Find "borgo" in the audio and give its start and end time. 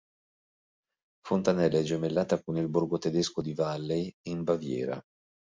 2.67-2.97